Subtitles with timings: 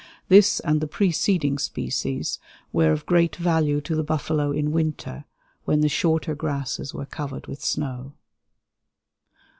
[0.29, 2.39] This and the preceding species
[2.73, 5.25] were of great value to the buffalo in winter,
[5.65, 8.13] when the shorter grasses were covered with snow.